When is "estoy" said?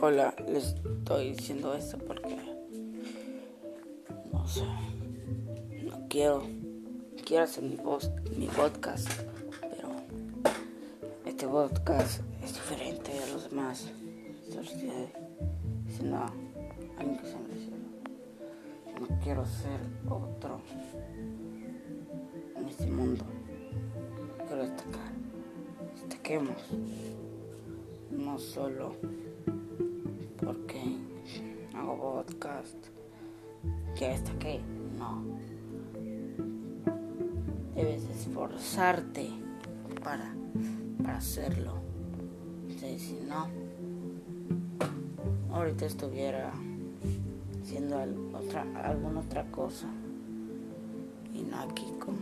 0.76-1.32, 14.46-14.62